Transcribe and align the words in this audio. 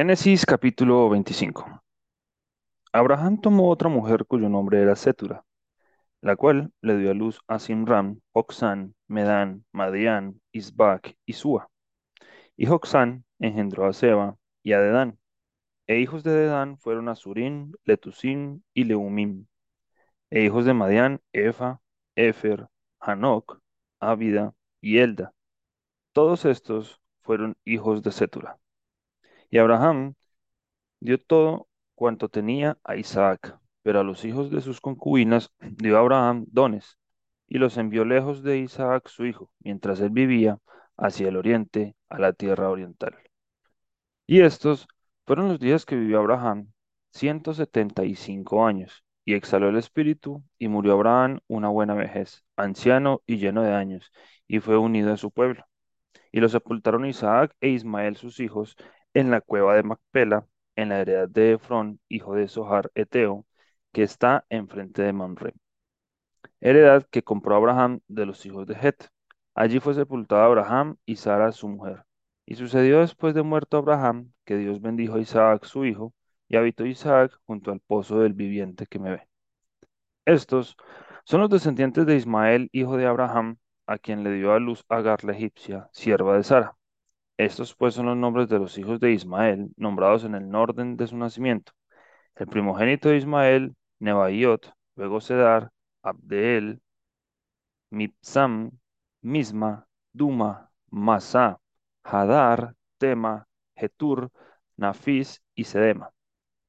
Génesis 0.00 0.46
capítulo 0.46 1.10
25. 1.10 1.82
Abraham 2.90 3.38
tomó 3.38 3.68
otra 3.68 3.90
mujer 3.90 4.24
cuyo 4.24 4.48
nombre 4.48 4.80
era 4.80 4.96
Sétura, 4.96 5.44
la 6.22 6.36
cual 6.36 6.72
le 6.80 6.96
dio 6.96 7.10
a 7.10 7.14
luz 7.14 7.42
a 7.48 7.58
Simram, 7.58 8.18
Oxán, 8.32 8.94
Medán, 9.08 9.66
Madián, 9.72 10.40
Isbac 10.52 11.18
y 11.26 11.34
Sua. 11.34 11.68
Y 12.56 12.64
Joxán 12.64 13.26
engendró 13.40 13.84
a 13.84 13.92
Seba 13.92 14.38
y 14.62 14.72
a 14.72 14.80
Dedán. 14.80 15.18
E 15.86 15.98
hijos 15.98 16.22
de 16.22 16.30
Dedán 16.30 16.78
fueron 16.78 17.10
Azurín, 17.10 17.74
Letusín 17.84 18.64
y 18.72 18.84
Leumim. 18.84 19.48
E 20.30 20.42
hijos 20.42 20.64
de 20.64 20.72
Madián, 20.72 21.20
Efa, 21.34 21.82
Efer, 22.16 22.68
Hanoc, 23.00 23.60
Ávida 24.00 24.54
y 24.80 24.96
Elda. 24.96 25.34
Todos 26.14 26.46
estos 26.46 27.02
fueron 27.20 27.58
hijos 27.66 28.02
de 28.02 28.12
Sétura. 28.12 28.58
Y 29.50 29.58
Abraham 29.58 30.14
dio 31.00 31.18
todo 31.18 31.68
cuanto 31.94 32.28
tenía 32.28 32.78
a 32.84 32.96
Isaac, 32.96 33.58
pero 33.82 34.00
a 34.00 34.04
los 34.04 34.24
hijos 34.24 34.50
de 34.50 34.60
sus 34.60 34.80
concubinas 34.80 35.52
dio 35.60 35.98
Abraham 35.98 36.46
dones, 36.48 36.98
y 37.48 37.58
los 37.58 37.76
envió 37.76 38.04
lejos 38.04 38.42
de 38.42 38.58
Isaac 38.58 39.08
su 39.08 39.26
hijo, 39.26 39.50
mientras 39.60 40.00
él 40.00 40.10
vivía 40.10 40.58
hacia 40.96 41.28
el 41.28 41.36
oriente, 41.36 41.96
a 42.08 42.18
la 42.18 42.32
tierra 42.32 42.70
oriental. 42.70 43.16
Y 44.26 44.40
estos 44.40 44.86
fueron 45.26 45.48
los 45.48 45.60
días 45.60 45.84
que 45.84 45.96
vivió 45.96 46.18
Abraham, 46.20 46.72
ciento 47.10 47.52
setenta 47.54 48.04
y 48.04 48.14
cinco 48.14 48.66
años, 48.66 49.04
y 49.24 49.34
exhaló 49.34 49.68
el 49.68 49.76
espíritu, 49.76 50.42
y 50.58 50.68
murió 50.68 50.92
Abraham 50.94 51.40
una 51.48 51.68
buena 51.68 51.94
vejez, 51.94 52.44
anciano 52.56 53.22
y 53.26 53.38
lleno 53.38 53.62
de 53.62 53.72
años, 53.72 54.12
y 54.46 54.60
fue 54.60 54.76
unido 54.78 55.12
a 55.12 55.16
su 55.16 55.30
pueblo. 55.30 55.64
Y 56.32 56.40
lo 56.40 56.48
sepultaron 56.48 57.06
Isaac 57.06 57.54
e 57.60 57.68
Ismael 57.70 58.16
sus 58.16 58.40
hijos 58.40 58.76
en 59.14 59.30
la 59.30 59.40
cueva 59.40 59.74
de 59.76 59.82
Macpela, 59.82 60.46
en 60.76 60.90
la 60.90 61.00
heredad 61.00 61.28
de 61.28 61.52
Efrón, 61.54 62.00
hijo 62.08 62.34
de 62.34 62.48
Sohar 62.48 62.90
Eteo, 62.94 63.46
que 63.92 64.02
está 64.02 64.46
enfrente 64.50 65.02
de 65.02 65.12
Mamre. 65.12 65.54
Heredad 66.60 67.06
que 67.10 67.22
compró 67.22 67.56
Abraham 67.56 68.00
de 68.08 68.26
los 68.26 68.44
hijos 68.46 68.66
de 68.66 68.74
Het. 68.74 69.08
Allí 69.54 69.80
fue 69.80 69.94
sepultado 69.94 70.42
Abraham 70.42 70.96
y 71.04 71.16
Sara 71.16 71.52
su 71.52 71.68
mujer. 71.68 72.04
Y 72.46 72.54
sucedió 72.56 73.00
después 73.00 73.34
de 73.34 73.42
muerto 73.42 73.78
Abraham, 73.78 74.32
que 74.44 74.56
Dios 74.56 74.80
bendijo 74.80 75.16
a 75.16 75.20
Isaac 75.20 75.64
su 75.64 75.84
hijo, 75.84 76.14
y 76.48 76.56
habitó 76.56 76.86
Isaac 76.86 77.32
junto 77.46 77.72
al 77.72 77.80
pozo 77.80 78.20
del 78.20 78.34
viviente 78.34 78.86
que 78.86 78.98
me 78.98 79.10
ve. 79.12 79.28
Estos 80.24 80.76
son 81.24 81.40
los 81.42 81.50
descendientes 81.50 82.06
de 82.06 82.16
Ismael, 82.16 82.68
hijo 82.72 82.96
de 82.96 83.06
Abraham, 83.06 83.58
a 83.86 83.98
quien 83.98 84.24
le 84.24 84.32
dio 84.32 84.52
a 84.52 84.60
luz 84.60 84.84
Agar 84.88 85.24
la 85.24 85.32
egipcia, 85.32 85.88
sierva 85.92 86.36
de 86.36 86.44
Sara. 86.44 86.76
Estos 87.40 87.74
pues 87.74 87.94
son 87.94 88.04
los 88.04 88.18
nombres 88.18 88.50
de 88.50 88.58
los 88.58 88.76
hijos 88.76 89.00
de 89.00 89.12
Ismael, 89.12 89.70
nombrados 89.78 90.24
en 90.24 90.34
el 90.34 90.54
orden 90.54 90.98
de 90.98 91.06
su 91.06 91.16
nacimiento. 91.16 91.72
El 92.36 92.48
primogénito 92.48 93.08
de 93.08 93.16
Ismael, 93.16 93.74
Nebaiot, 93.98 94.74
luego 94.96 95.22
Sedar, 95.22 95.70
Abdeel, 96.02 96.82
Mipsam, 97.90 98.72
Misma, 99.22 99.86
Duma, 100.12 100.70
Masá, 100.90 101.58
Hadar, 102.04 102.74
Tema, 102.98 103.46
Getur, 103.74 104.30
Nafis 104.76 105.42
y 105.54 105.64
Sedema. 105.64 106.12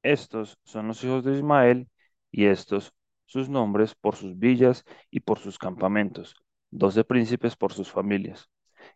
Estos 0.04 0.58
son 0.64 0.88
los 0.88 1.04
hijos 1.04 1.26
de 1.26 1.34
Ismael, 1.34 1.90
y 2.32 2.46
estos 2.46 2.94
sus 3.26 3.50
nombres 3.50 3.94
por 3.94 4.16
sus 4.16 4.40
villas 4.40 4.86
y 5.10 5.20
por 5.20 5.38
sus 5.38 5.58
campamentos, 5.60 6.34
doce 6.70 7.04
príncipes 7.04 7.58
por 7.58 7.74
sus 7.74 7.92
familias. 7.92 8.50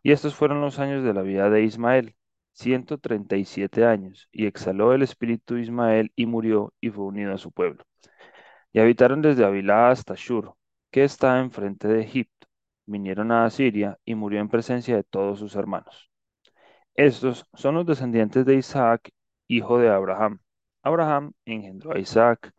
Y 0.05 0.11
estos 0.11 0.35
fueron 0.35 0.61
los 0.61 0.77
años 0.77 1.03
de 1.03 1.15
la 1.15 1.23
vida 1.23 1.49
de 1.49 1.63
Ismael, 1.63 2.15
ciento 2.53 2.99
treinta 2.99 3.37
y 3.37 3.43
siete 3.43 3.85
años, 3.85 4.29
y 4.31 4.45
exhaló 4.45 4.93
el 4.93 5.01
espíritu 5.01 5.55
de 5.55 5.63
Ismael 5.63 6.11
y 6.15 6.27
murió 6.27 6.75
y 6.79 6.91
fue 6.91 7.05
unido 7.05 7.33
a 7.33 7.39
su 7.39 7.51
pueblo. 7.51 7.83
Y 8.71 8.79
habitaron 8.79 9.23
desde 9.23 9.43
Avilá 9.43 9.89
hasta 9.89 10.13
Shur, 10.15 10.53
que 10.91 11.03
está 11.05 11.39
enfrente 11.39 11.87
de 11.87 12.01
Egipto. 12.01 12.47
Vinieron 12.85 13.31
a 13.31 13.45
Asiria 13.45 13.97
y 14.05 14.13
murió 14.13 14.39
en 14.41 14.47
presencia 14.47 14.95
de 14.95 15.01
todos 15.01 15.39
sus 15.39 15.55
hermanos. 15.55 16.11
Estos 16.93 17.47
son 17.55 17.73
los 17.73 17.87
descendientes 17.87 18.45
de 18.45 18.57
Isaac, 18.57 19.09
hijo 19.47 19.79
de 19.79 19.89
Abraham. 19.89 20.37
Abraham 20.83 21.31
engendró 21.45 21.93
a 21.95 21.99
Isaac, 21.99 22.51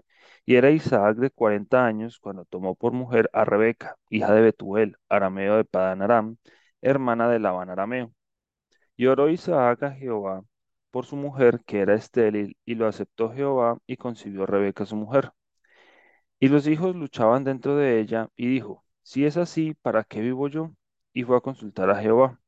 y 0.47 0.57
era 0.57 0.73
Isaac 0.73 1.19
de 1.19 1.31
cuarenta 1.31 1.87
años 1.87 2.19
cuando 2.19 2.45
tomó 2.45 2.75
por 2.75 2.93
mujer 2.93 3.31
a 3.33 3.45
Rebeca, 3.45 3.95
hija 4.11 4.34
de 4.34 4.41
Betuel, 4.41 4.97
arameo 5.09 5.59
de 5.59 5.65
Padán 5.65 6.03
Aram, 6.03 6.39
hermana 6.83 7.29
de 7.29 7.39
Labán 7.39 7.71
arameo. 7.71 8.13
Y 8.97 9.07
oró 9.07 9.31
Isaac 9.31 9.83
a 9.85 9.93
Jehová 9.93 10.45
por 10.91 11.07
su 11.07 11.17
mujer, 11.17 11.63
que 11.67 11.81
era 11.81 11.95
estéril, 11.95 12.57
y 12.65 12.75
lo 12.75 12.87
aceptó 12.89 13.31
Jehová, 13.33 13.79
y 13.87 13.97
concibió 13.99 14.45
a 14.45 14.47
Rebeca 14.47 14.87
su 14.87 14.97
mujer. 14.97 15.33
Y 16.39 16.49
los 16.49 16.67
hijos 16.67 16.97
luchaban 16.97 17.45
dentro 17.45 17.77
de 17.77 18.01
ella, 18.01 18.31
y 18.37 18.49
dijo, 18.49 18.85
Si 19.03 19.27
es 19.27 19.37
así, 19.37 19.75
¿para 19.75 20.05
qué 20.05 20.21
vivo 20.21 20.49
yo? 20.49 20.73
Y 21.13 21.25
fue 21.25 21.37
a 21.37 21.41
consultar 21.41 21.91
a 21.91 22.01
Jehová. 22.01 22.41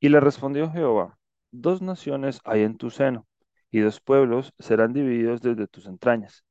Y 0.00 0.08
le 0.08 0.20
respondió 0.20 0.70
Jehová, 0.70 1.18
Dos 1.50 1.82
naciones 1.82 2.40
hay 2.44 2.62
en 2.62 2.76
tu 2.76 2.90
seno, 2.90 3.26
y 3.72 3.80
dos 3.80 4.00
pueblos 4.00 4.52
serán 4.58 4.92
divididos 4.92 5.42
desde 5.42 5.66
tus 5.66 5.86
entrañas. 5.86 6.44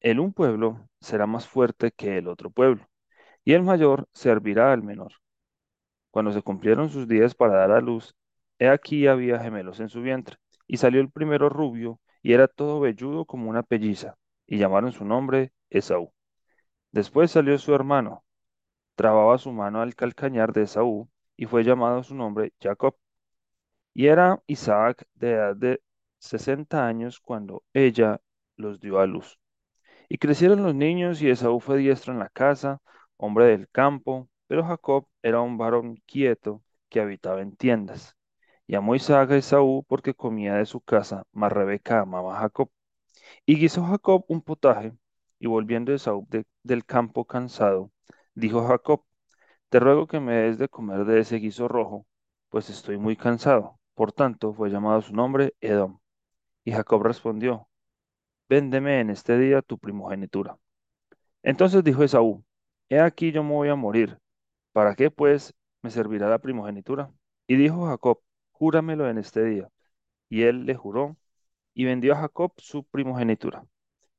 El 0.00 0.20
un 0.20 0.32
pueblo 0.32 0.88
será 1.00 1.26
más 1.26 1.48
fuerte 1.48 1.90
que 1.90 2.18
el 2.18 2.28
otro 2.28 2.50
pueblo, 2.50 2.88
y 3.44 3.54
el 3.54 3.62
mayor 3.62 4.08
servirá 4.12 4.72
al 4.72 4.82
menor. 4.82 5.12
Cuando 6.14 6.30
se 6.30 6.42
cumplieron 6.42 6.90
sus 6.90 7.08
días 7.08 7.34
para 7.34 7.54
dar 7.54 7.72
a 7.72 7.80
luz, 7.80 8.14
he 8.60 8.68
aquí 8.68 9.08
había 9.08 9.40
gemelos 9.40 9.80
en 9.80 9.88
su 9.88 10.00
vientre, 10.00 10.36
y 10.68 10.76
salió 10.76 11.00
el 11.00 11.10
primero 11.10 11.48
rubio, 11.48 12.00
y 12.22 12.34
era 12.34 12.46
todo 12.46 12.78
velludo 12.78 13.24
como 13.24 13.50
una 13.50 13.64
pelliza, 13.64 14.16
y 14.46 14.58
llamaron 14.58 14.92
su 14.92 15.04
nombre 15.04 15.52
Esaú. 15.70 16.12
Después 16.92 17.32
salió 17.32 17.58
su 17.58 17.74
hermano, 17.74 18.24
trababa 18.94 19.38
su 19.38 19.50
mano 19.50 19.82
al 19.82 19.96
calcañar 19.96 20.52
de 20.52 20.62
Esaú, 20.62 21.10
y 21.36 21.46
fue 21.46 21.64
llamado 21.64 22.04
su 22.04 22.14
nombre 22.14 22.52
Jacob. 22.60 22.94
Y 23.92 24.06
era 24.06 24.40
Isaac 24.46 25.08
de 25.14 25.32
edad 25.32 25.56
de 25.56 25.82
sesenta 26.20 26.86
años 26.86 27.18
cuando 27.18 27.64
ella 27.72 28.20
los 28.54 28.78
dio 28.78 29.00
a 29.00 29.06
luz. 29.06 29.40
Y 30.08 30.18
crecieron 30.18 30.62
los 30.62 30.76
niños, 30.76 31.20
y 31.22 31.28
Esaú 31.28 31.58
fue 31.58 31.78
diestro 31.78 32.12
en 32.12 32.20
la 32.20 32.28
casa, 32.28 32.80
hombre 33.16 33.46
del 33.46 33.68
campo, 33.68 34.28
pero 34.54 34.64
Jacob 34.66 35.08
era 35.22 35.40
un 35.40 35.58
varón 35.58 35.96
quieto 36.06 36.62
que 36.88 37.00
habitaba 37.00 37.42
en 37.42 37.56
tiendas. 37.56 38.16
Y 38.66 38.76
amó 38.76 38.94
Isaac 38.94 39.32
a 39.32 39.36
Esaú 39.36 39.84
porque 39.88 40.14
comía 40.14 40.54
de 40.54 40.66
su 40.66 40.80
casa, 40.80 41.24
mas 41.32 41.52
Rebeca 41.52 42.00
amaba 42.00 42.36
a 42.36 42.40
Jacob. 42.42 42.70
Y 43.46 43.56
guisó 43.58 43.84
Jacob 43.86 44.24
un 44.28 44.42
potaje, 44.42 44.92
y 45.40 45.46
volviendo 45.48 45.92
Esaú 45.94 46.26
de- 46.30 46.46
del 46.64 46.84
campo 46.86 47.24
cansado, 47.26 47.92
dijo 48.34 48.66
Jacob, 48.66 49.04
te 49.70 49.80
ruego 49.80 50.06
que 50.08 50.20
me 50.20 50.34
des 50.34 50.58
de 50.58 50.68
comer 50.68 51.04
de 51.06 51.20
ese 51.20 51.36
guiso 51.38 51.68
rojo, 51.68 52.06
pues 52.50 52.70
estoy 52.70 52.98
muy 52.98 53.16
cansado. 53.16 53.80
Por 53.94 54.12
tanto, 54.12 54.54
fue 54.54 54.70
llamado 54.70 55.02
su 55.02 55.14
nombre 55.14 55.54
Edom. 55.60 56.00
Y 56.64 56.72
Jacob 56.72 57.02
respondió, 57.04 57.68
véndeme 58.48 59.00
en 59.00 59.10
este 59.10 59.38
día 59.38 59.62
tu 59.62 59.78
primogenitura. 59.78 60.58
Entonces 61.42 61.84
dijo 61.84 62.02
Esaú, 62.04 62.44
he 62.88 63.00
aquí 63.00 63.32
yo 63.32 63.42
me 63.44 63.52
voy 63.52 63.68
a 63.68 63.76
morir. 63.76 64.18
¿Para 64.74 64.96
qué, 64.96 65.10
pues, 65.10 65.54
me 65.82 65.90
servirá 65.90 66.28
la 66.28 66.40
primogenitura? 66.40 67.12
Y 67.46 67.56
dijo 67.56 67.86
Jacob, 67.86 68.20
júramelo 68.52 69.08
en 69.08 69.18
este 69.18 69.44
día. 69.44 69.70
Y 70.28 70.42
él 70.42 70.66
le 70.66 70.74
juró, 70.76 71.16
y 71.74 71.84
vendió 71.84 72.14
a 72.14 72.18
Jacob 72.18 72.54
su 72.58 72.84
primogenitura. 72.84 73.66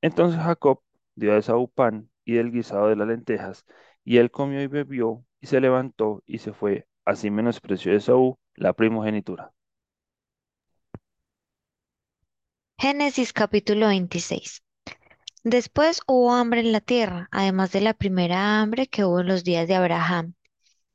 Entonces 0.02 0.42
Jacob 0.42 0.82
dio 1.16 1.34
a 1.34 1.38
Esaú 1.40 1.70
pan 1.70 2.10
y 2.26 2.36
del 2.36 2.52
guisado 2.52 2.90
de 2.90 2.96
las 2.96 3.08
lentejas, 3.08 3.66
y 4.06 4.18
él 4.18 4.32
comió 4.32 4.62
y 4.62 4.68
bebió, 4.68 5.26
y 5.42 5.48
se 5.48 5.62
levantó 5.62 6.24
y 6.26 6.40
se 6.40 6.54
fue. 6.54 6.88
Así 7.06 7.32
menospreció 7.32 7.94
Esaú 7.94 8.40
la 8.56 8.74
primogenitura. 8.74 9.54
Génesis 12.80 13.34
capítulo 13.34 13.88
26. 13.88 14.64
Después 15.44 16.02
hubo 16.08 16.34
hambre 16.34 16.62
en 16.62 16.72
la 16.72 16.82
tierra, 16.82 17.28
además 17.32 17.72
de 17.74 17.82
la 17.82 17.94
primera 17.94 18.62
hambre 18.62 18.88
que 18.88 19.06
hubo 19.06 19.20
en 19.22 19.28
los 19.28 19.44
días 19.44 19.68
de 19.68 19.76
Abraham. 19.76 20.36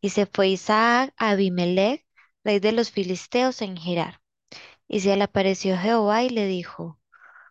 Y 0.00 0.10
se 0.10 0.26
fue 0.26 0.48
Isaac 0.48 1.14
a 1.16 1.30
Abimelech, 1.30 2.06
rey 2.44 2.60
de 2.60 2.72
los 2.72 2.90
filisteos, 2.90 3.62
en 3.62 3.76
Gerar. 3.76 4.20
Y 4.88 5.00
se 5.00 5.16
le 5.16 5.24
apareció 5.24 5.78
Jehová 5.78 6.24
y 6.24 6.30
le 6.30 6.46
dijo, 6.46 7.00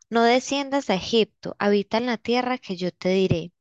No 0.09 0.23
desciendas 0.23 0.89
a 0.91 0.95
Egipto, 0.95 1.55
habita 1.59 1.97
en 1.97 2.07
la 2.07 2.17
tierra 2.17 2.59
que 2.59 2.77
yo 2.77 2.91
te 2.93 3.09
diré. 3.09 3.53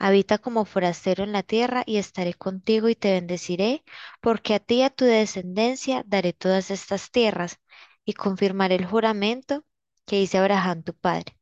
Habita 0.00 0.38
como 0.38 0.66
forastero 0.66 1.24
en 1.24 1.32
la 1.32 1.44
tierra 1.44 1.84
y 1.86 1.98
estaré 1.98 2.34
contigo 2.34 2.90
y 2.90 2.96
te 2.96 3.12
bendeciré, 3.12 3.84
porque 4.20 4.54
a 4.56 4.60
ti 4.60 4.76
y 4.76 4.82
a 4.82 4.90
tu 4.90 5.06
descendencia 5.06 6.04
daré 6.06 6.34
todas 6.34 6.70
estas 6.72 7.12
tierras 7.12 7.60
y 8.04 8.14
confirmaré 8.14 8.76
el 8.76 8.86
juramento 8.86 9.64
que 10.06 10.20
hice 10.20 10.38
a 10.38 10.42
Abraham 10.42 10.82
tu 10.84 10.94
padre. 10.94 11.37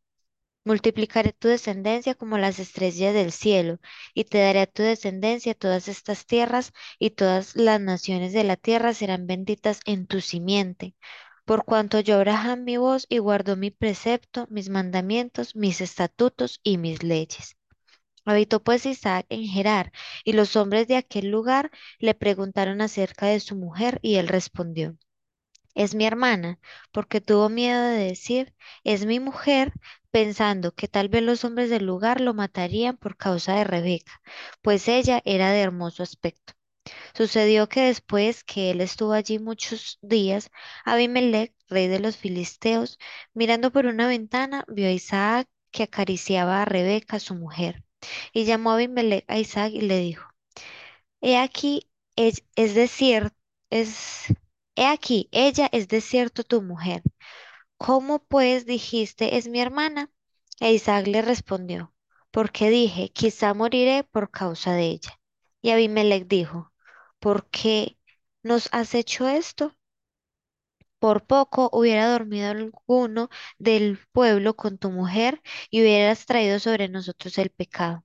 Multiplicaré 0.66 1.32
tu 1.32 1.48
descendencia 1.48 2.14
como 2.14 2.36
las 2.36 2.58
estrellas 2.58 3.14
del 3.14 3.32
cielo, 3.32 3.78
y 4.12 4.24
te 4.24 4.36
daré 4.38 4.60
a 4.60 4.66
tu 4.66 4.82
descendencia 4.82 5.54
todas 5.54 5.88
estas 5.88 6.26
tierras, 6.26 6.74
y 6.98 7.10
todas 7.10 7.56
las 7.56 7.80
naciones 7.80 8.34
de 8.34 8.44
la 8.44 8.56
tierra 8.56 8.92
serán 8.92 9.26
benditas 9.26 9.80
en 9.86 10.06
tu 10.06 10.20
simiente. 10.20 10.94
por 11.46 11.64
cuanto 11.66 11.98
oyó 11.98 12.16
Abraham 12.16 12.64
mi 12.64 12.78
voz 12.78 13.06
y 13.08 13.18
guardó 13.18 13.56
mi 13.56 13.70
precepto, 13.70 14.46
mis 14.50 14.68
mandamientos, 14.70 15.56
mis 15.56 15.80
estatutos 15.80 16.60
y 16.64 16.78
mis 16.78 17.02
leyes. 17.02 17.56
Habitó 18.26 18.62
pues 18.62 18.86
Isaac 18.86 19.26
en 19.30 19.44
Gerar, 19.46 19.92
y 20.24 20.32
los 20.34 20.56
hombres 20.56 20.88
de 20.88 20.96
aquel 20.96 21.28
lugar 21.30 21.70
le 21.98 22.14
preguntaron 22.14 22.80
acerca 22.82 23.26
de 23.26 23.40
su 23.40 23.56
mujer, 23.56 24.00
y 24.02 24.16
él 24.16 24.28
respondió, 24.28 24.96
es 25.74 25.94
mi 25.94 26.06
hermana, 26.06 26.58
porque 26.92 27.20
tuvo 27.20 27.48
miedo 27.50 27.82
de 27.82 27.98
decir, 27.98 28.54
es 28.84 29.06
mi 29.06 29.20
mujer, 29.20 29.72
pensando 30.16 30.74
que 30.74 30.88
tal 30.88 31.10
vez 31.10 31.22
los 31.22 31.44
hombres 31.44 31.68
del 31.68 31.84
lugar 31.84 32.22
lo 32.22 32.32
matarían 32.32 32.96
por 32.96 33.18
causa 33.18 33.54
de 33.54 33.64
Rebeca, 33.64 34.22
pues 34.62 34.88
ella 34.88 35.20
era 35.26 35.50
de 35.50 35.60
hermoso 35.60 36.02
aspecto. 36.02 36.54
Sucedió 37.14 37.68
que 37.68 37.82
después 37.82 38.42
que 38.42 38.70
él 38.70 38.80
estuvo 38.80 39.12
allí 39.12 39.38
muchos 39.38 39.98
días, 40.00 40.50
Abimelech, 40.86 41.54
rey 41.68 41.88
de 41.88 41.98
los 42.00 42.16
filisteos, 42.16 42.98
mirando 43.34 43.70
por 43.72 43.84
una 43.84 44.08
ventana, 44.08 44.64
vio 44.68 44.88
a 44.88 44.92
Isaac 44.92 45.48
que 45.70 45.82
acariciaba 45.82 46.62
a 46.62 46.64
Rebeca, 46.64 47.18
su 47.20 47.34
mujer, 47.34 47.84
y 48.32 48.46
llamó 48.46 48.70
a 48.70 48.74
Abimelech 48.76 49.26
a 49.28 49.38
Isaac 49.38 49.72
y 49.74 49.82
le 49.82 49.98
dijo, 49.98 50.30
He 51.20 51.36
aquí, 51.36 51.90
es, 52.16 52.42
es 52.54 52.74
es, 53.70 54.26
he 54.76 54.86
aquí, 54.86 55.28
ella 55.30 55.68
es 55.72 55.88
de 55.88 56.00
cierto 56.00 56.42
tu 56.42 56.62
mujer. 56.62 57.02
¿Cómo 57.78 58.18
pues 58.18 58.66
dijiste 58.66 59.38
es 59.38 59.48
mi 59.48 59.60
hermana? 59.60 60.10
E 60.60 60.72
Isaac 60.74 61.06
le 61.06 61.22
respondió, 61.22 61.94
porque 62.30 62.68
dije, 62.70 63.08
quizá 63.10 63.54
moriré 63.54 64.04
por 64.04 64.30
causa 64.30 64.72
de 64.74 64.84
ella. 64.84 65.18
Y 65.62 65.70
Abimelech 65.70 66.26
dijo, 66.28 66.72
¿por 67.18 67.48
qué 67.50 67.98
nos 68.42 68.68
has 68.72 68.94
hecho 68.94 69.26
esto? 69.28 69.74
Por 70.98 71.24
poco 71.26 71.70
hubiera 71.72 72.06
dormido 72.10 72.50
alguno 72.50 73.30
del 73.58 73.98
pueblo 74.12 74.56
con 74.56 74.76
tu 74.76 74.90
mujer 74.90 75.40
y 75.70 75.80
hubieras 75.80 76.26
traído 76.26 76.58
sobre 76.58 76.88
nosotros 76.90 77.38
el 77.38 77.48
pecado. 77.50 78.04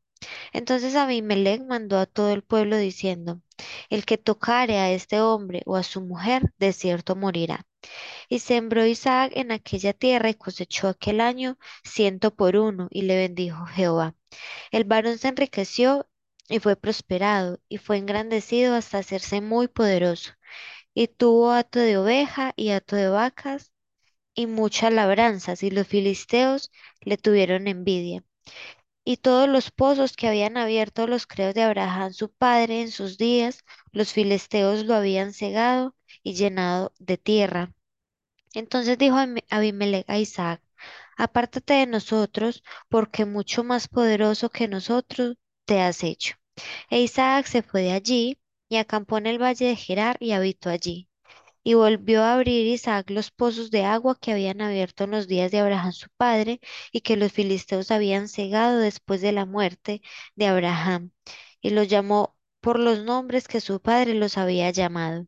Entonces 0.54 0.96
Abimelech 0.96 1.62
mandó 1.64 1.98
a 2.00 2.06
todo 2.06 2.32
el 2.32 2.44
pueblo 2.44 2.78
diciendo, 2.78 3.42
El 3.90 4.06
que 4.06 4.18
tocare 4.18 4.78
a 4.78 4.92
este 4.92 5.22
hombre 5.22 5.62
o 5.66 5.76
a 5.76 5.84
su 5.84 6.02
mujer, 6.02 6.54
de 6.58 6.74
cierto 6.74 7.16
morirá. 7.16 7.66
Y 8.30 8.40
sembró 8.40 8.86
Isaac 8.86 9.32
en 9.36 9.52
aquella 9.52 9.94
tierra 9.94 10.30
y 10.30 10.36
cosechó 10.36 10.88
aquel 10.88 11.22
año 11.22 11.58
ciento 11.84 12.36
por 12.36 12.56
uno, 12.58 12.88
y 12.92 13.04
le 13.04 13.18
bendijo 13.18 13.66
Jehová. 13.66 14.16
El 14.72 14.86
varón 14.86 15.18
se 15.18 15.30
enriqueció 15.30 16.08
y 16.50 16.60
fue 16.60 16.76
prosperado, 16.76 17.60
y 17.70 17.78
fue 17.78 17.98
engrandecido 17.98 18.76
hasta 18.76 19.00
hacerse 19.00 19.42
muy 19.42 19.68
poderoso, 19.68 20.34
y 20.94 21.08
tuvo 21.08 21.52
hato 21.52 21.80
de 21.80 21.98
oveja 21.98 22.54
y 22.56 22.72
hato 22.72 22.96
de 22.96 23.10
vacas 23.10 23.72
y 24.36 24.48
muchas 24.48 24.94
labranzas, 24.94 25.64
y 25.64 25.72
los 25.72 25.88
filisteos 25.88 26.72
le 27.02 27.18
tuvieron 27.18 27.68
envidia. 27.68 28.24
Y 29.06 29.18
todos 29.18 29.48
los 29.48 29.70
pozos 29.72 30.16
que 30.16 30.28
habían 30.28 30.58
abierto 30.58 31.06
los 31.08 31.28
creos 31.28 31.54
de 31.54 31.62
Abraham 31.64 32.14
su 32.14 32.32
padre 32.34 32.82
en 32.82 32.92
sus 32.92 33.18
días, 33.20 33.64
los 33.92 34.12
filisteos 34.14 34.86
lo 34.86 34.96
habían 34.96 35.34
cegado 35.34 35.96
y 36.24 36.34
llenado 36.34 36.94
de 37.00 37.18
tierra. 37.20 37.74
Entonces 38.54 38.98
dijo 38.98 39.18
Abim- 39.18 39.44
Abimelech 39.50 40.10
a 40.10 40.18
Isaac, 40.20 40.64
apártate 41.18 41.76
de 41.76 41.88
nosotros, 41.88 42.64
porque 42.90 43.26
mucho 43.26 43.64
más 43.66 43.90
poderoso 43.90 44.50
que 44.52 44.70
nosotros 44.70 45.38
te 45.66 45.82
has 45.82 46.04
hecho. 46.06 46.36
E 46.92 47.02
Isaac 47.02 47.48
se 47.48 47.64
fue 47.64 47.84
de 47.84 47.94
allí 47.94 48.40
y 48.70 48.78
acampó 48.78 49.20
en 49.20 49.28
el 49.28 49.42
valle 49.44 49.68
de 49.68 49.78
Gerar 49.78 50.18
y 50.22 50.34
habitó 50.34 50.72
allí. 50.72 51.10
Y 51.64 51.74
volvió 51.76 52.24
a 52.24 52.34
abrir 52.34 52.68
Isaac 52.68 53.10
los 53.10 53.32
pozos 53.32 53.72
de 53.72 53.84
agua 53.86 54.18
que 54.20 54.32
habían 54.32 54.62
abierto 54.62 55.04
en 55.06 55.12
los 55.12 55.28
días 55.28 55.52
de 55.52 55.60
Abraham 55.60 55.92
su 55.94 56.08
padre 56.18 56.60
y 56.92 57.02
que 57.02 57.18
los 57.18 57.32
filisteos 57.32 57.92
habían 57.92 58.28
cegado 58.28 58.80
después 58.80 59.22
de 59.22 59.32
la 59.32 59.46
muerte 59.46 60.02
de 60.36 60.48
Abraham, 60.48 61.12
y 61.62 61.72
los 61.72 61.88
llamó 61.88 62.38
por 62.62 62.80
los 62.80 63.04
nombres 63.04 63.48
que 63.48 63.62
su 63.62 63.82
padre 63.82 64.14
los 64.16 64.38
había 64.38 64.70
llamado. 64.72 65.28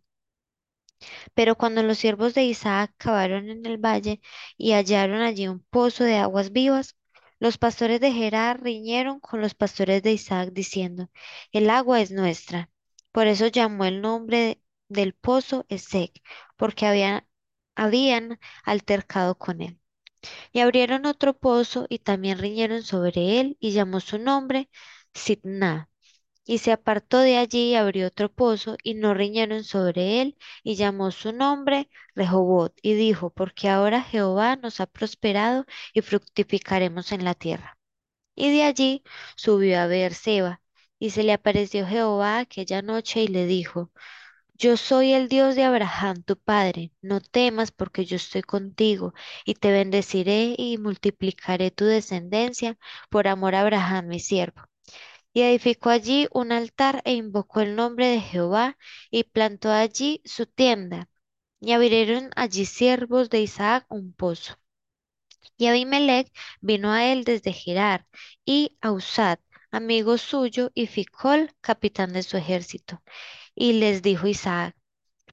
Pero 1.33 1.55
cuando 1.55 1.83
los 1.83 1.97
siervos 1.99 2.33
de 2.33 2.43
Isaac 2.45 2.93
cavaron 2.97 3.49
en 3.49 3.65
el 3.65 3.77
valle 3.77 4.21
y 4.57 4.71
hallaron 4.73 5.21
allí 5.21 5.47
un 5.47 5.59
pozo 5.69 6.03
de 6.03 6.17
aguas 6.17 6.51
vivas, 6.51 6.95
los 7.39 7.57
pastores 7.57 7.99
de 8.01 8.11
Gerar 8.11 8.63
riñeron 8.63 9.19
con 9.19 9.41
los 9.41 9.53
pastores 9.55 10.01
de 10.03 10.13
Isaac 10.13 10.49
diciendo, 10.53 11.09
el 11.51 11.69
agua 11.69 12.01
es 12.01 12.11
nuestra. 12.11 12.69
Por 13.11 13.27
eso 13.27 13.47
llamó 13.47 13.85
el 13.85 14.01
nombre 14.01 14.61
del 14.89 15.13
pozo 15.13 15.65
Esec, 15.69 16.21
porque 16.57 16.85
habían, 16.87 17.27
habían 17.75 18.39
altercado 18.65 19.37
con 19.37 19.61
él. 19.61 19.79
Y 20.53 20.59
abrieron 20.61 21.05
otro 21.05 21.37
pozo 21.37 21.85
y 21.89 21.99
también 21.99 22.39
riñeron 22.39 22.83
sobre 22.83 23.39
él 23.39 23.57
y 23.59 23.71
llamó 23.71 23.99
su 23.99 24.17
nombre 24.19 24.69
Sitna. 25.13 25.89
Y 26.45 26.59
se 26.59 26.71
apartó 26.71 27.19
de 27.19 27.37
allí 27.37 27.71
y 27.71 27.75
abrió 27.75 28.07
otro 28.07 28.31
pozo, 28.31 28.77
y 28.83 28.95
no 28.95 29.13
riñeron 29.13 29.63
sobre 29.63 30.21
él, 30.21 30.37
y 30.63 30.75
llamó 30.75 31.11
su 31.11 31.31
nombre 31.33 31.89
Rehobot, 32.15 32.73
y 32.81 32.93
dijo, 32.95 33.29
porque 33.31 33.69
ahora 33.69 34.01
Jehová 34.01 34.55
nos 34.57 34.79
ha 34.81 34.87
prosperado 34.87 35.65
y 35.93 36.01
fructificaremos 36.01 37.11
en 37.13 37.23
la 37.25 37.33
tierra. 37.35 37.77
Y 38.35 38.51
de 38.51 38.63
allí 38.63 39.03
subió 39.35 39.79
a 39.81 39.87
Beerseba, 39.87 40.61
y 40.99 41.11
se 41.11 41.23
le 41.23 41.33
apareció 41.33 41.87
Jehová 41.87 42.39
aquella 42.39 42.81
noche 42.81 43.21
y 43.23 43.27
le 43.27 43.45
dijo, 43.45 43.91
Yo 44.55 44.77
soy 44.77 45.13
el 45.13 45.27
Dios 45.29 45.53
de 45.55 45.63
Abraham, 45.63 46.23
tu 46.23 46.37
padre, 46.37 46.91
no 47.03 47.21
temas 47.21 47.71
porque 47.71 48.03
yo 48.05 48.15
estoy 48.15 48.41
contigo, 48.41 49.13
y 49.45 49.53
te 49.55 49.71
bendeciré 49.71 50.55
y 50.57 50.77
multiplicaré 50.79 51.69
tu 51.71 51.85
descendencia 51.85 52.77
por 53.11 53.27
amor 53.27 53.53
a 53.55 53.61
Abraham, 53.61 54.07
mi 54.07 54.19
siervo. 54.19 54.63
Y 55.33 55.43
edificó 55.43 55.89
allí 55.91 56.27
un 56.33 56.51
altar 56.53 57.01
e 57.05 57.13
invocó 57.15 57.61
el 57.61 57.75
nombre 57.75 58.07
de 58.07 58.21
Jehová 58.21 58.77
y 59.11 59.23
plantó 59.25 59.71
allí 59.71 60.21
su 60.25 60.45
tienda. 60.47 61.09
Y 61.61 61.73
abrieron 61.73 62.31
allí 62.35 62.65
siervos 62.65 63.29
de 63.29 63.41
Isaac 63.41 63.85
un 63.89 64.13
pozo. 64.13 64.55
Y 65.57 65.67
Abimelech 65.67 66.31
vino 66.61 66.91
a 66.91 67.05
él 67.11 67.23
desde 67.23 67.53
Gerar 67.53 68.05
y 68.45 68.77
Ausad, 68.81 69.39
amigo 69.71 70.17
suyo, 70.19 70.71
y 70.75 70.85
Ficol, 70.87 71.51
capitán 71.61 72.13
de 72.13 72.21
su 72.23 72.37
ejército. 72.37 73.01
Y 73.55 73.73
les 73.73 74.01
dijo 74.01 74.27
Isaac, 74.27 74.75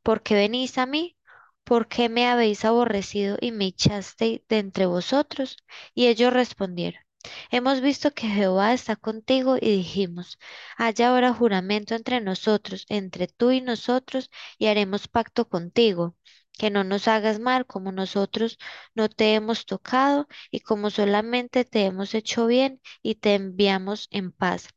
¿por 0.03 0.23
qué 0.23 0.35
venís 0.35 0.79
a 0.79 0.87
mí? 0.87 1.17
¿Por 1.65 1.89
qué 1.89 2.09
me 2.09 2.27
habéis 2.29 2.65
aborrecido 2.65 3.37
y 3.41 3.53
me 3.53 3.67
echasteis 3.67 4.43
de 4.49 4.59
entre 4.59 4.87
vosotros? 4.87 5.57
Y 5.95 6.07
ellos 6.09 6.33
respondieron, 6.33 7.03
Hemos 7.51 7.81
visto 7.83 8.13
que 8.13 8.29
Jehová 8.29 8.73
está 8.73 8.97
contigo 8.97 9.57
y 9.61 9.71
dijimos, 9.77 10.39
haya 10.77 11.11
ahora 11.11 11.35
juramento 11.35 11.95
entre 11.95 12.21
nosotros, 12.21 12.87
entre 12.89 13.29
tú 13.29 13.51
y 13.51 13.61
nosotros, 13.61 14.31
y 14.59 14.67
haremos 14.67 15.07
pacto 15.09 15.49
contigo, 15.49 16.17
que 16.59 16.71
no 16.71 16.83
nos 16.85 17.09
hagas 17.09 17.39
mal 17.41 17.67
como 17.67 17.93
nosotros 17.93 18.59
no 18.95 19.09
te 19.09 19.35
hemos 19.35 19.67
tocado 19.67 20.29
y 20.51 20.61
como 20.61 20.91
solamente 20.91 21.65
te 21.65 21.85
hemos 21.87 22.15
hecho 22.15 22.47
bien 22.47 22.81
y 23.03 23.17
te 23.17 23.35
enviamos 23.35 24.09
en 24.11 24.33
paz. 24.33 24.69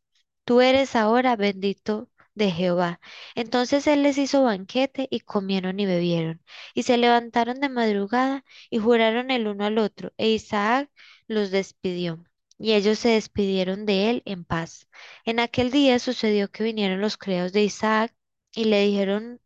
Tú 0.46 0.62
eres 0.62 0.96
ahora 0.96 1.36
bendito 1.36 2.10
de 2.36 2.52
Jehová. 2.52 3.00
Entonces 3.36 3.88
él 3.88 4.04
les 4.04 4.18
hizo 4.18 4.44
banquete 4.44 5.08
y 5.12 5.22
comieron 5.22 5.80
y 5.80 5.86
bebieron, 5.86 6.42
y 6.74 6.84
se 6.84 6.98
levantaron 6.98 7.60
de 7.60 7.70
madrugada 7.70 8.44
y 8.70 8.80
juraron 8.80 9.32
el 9.32 9.48
uno 9.48 9.66
al 9.66 9.78
otro, 9.78 10.12
e 10.18 10.30
Isaac 10.30 10.90
los 11.28 11.52
despidió. 11.52 12.24
Y 12.58 12.74
ellos 12.74 13.00
se 13.00 13.10
despidieron 13.10 13.86
de 13.86 14.10
él 14.10 14.22
en 14.26 14.46
paz. 14.46 14.88
En 15.26 15.40
aquel 15.40 15.72
día 15.72 16.00
sucedió 16.00 16.50
que 16.52 16.64
vinieron 16.64 17.02
los 17.02 17.18
criados 17.18 17.52
de 17.54 17.64
Isaac 17.64 18.16
y 18.56 18.66
le 18.66 18.82
dijeron 18.86 19.42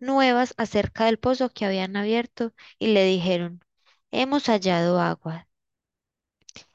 nuevas 0.00 0.54
acerca 0.56 1.04
del 1.04 1.18
pozo 1.20 1.50
que 1.50 1.64
habían 1.64 1.96
abierto, 1.96 2.52
y 2.80 2.88
le 2.88 3.04
dijeron, 3.04 3.64
hemos 4.10 4.46
hallado 4.48 5.00
agua 5.00 5.48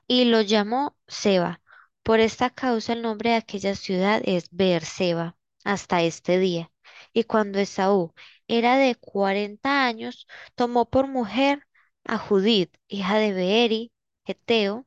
y 0.08 0.26
lo 0.26 0.42
llamó 0.42 0.96
Seba. 1.08 1.62
Por 2.04 2.20
esta 2.20 2.50
causa 2.50 2.94
el 2.94 3.02
nombre 3.02 3.32
de 3.32 3.36
aquella 3.38 3.76
ciudad 3.76 4.22
es 4.26 4.48
Beerseba 4.52 5.38
hasta 5.66 6.02
este 6.02 6.40
día. 6.40 6.72
Y 7.14 7.24
cuando 7.26 7.60
Esaú 7.60 8.14
era 8.48 8.78
de 8.78 8.96
cuarenta 8.96 9.86
años, 9.86 10.28
tomó 10.56 10.90
por 10.90 11.08
mujer 11.08 11.68
a 12.06 12.18
Judith, 12.18 12.74
hija 12.88 13.18
de 13.18 13.34
Beeri, 13.34 13.92
Eteo, 14.26 14.86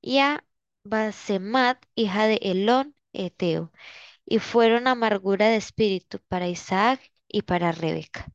y 0.00 0.18
a 0.20 0.44
Basemat, 0.84 1.84
hija 1.96 2.26
de 2.26 2.36
Elón, 2.42 2.94
Eteo, 3.12 3.72
y 4.26 4.38
fueron 4.40 4.88
amargura 4.88 5.48
de 5.48 5.56
espíritu 5.56 6.18
para 6.28 6.48
Isaac 6.48 7.00
y 7.28 7.42
para 7.42 7.72
Rebeca. 7.72 8.28